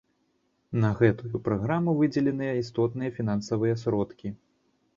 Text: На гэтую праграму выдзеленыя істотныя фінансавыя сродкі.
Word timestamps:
На 0.85 0.89
гэтую 1.01 1.41
праграму 1.49 1.95
выдзеленыя 2.01 2.57
істотныя 2.63 3.15
фінансавыя 3.21 3.79
сродкі. 3.87 4.27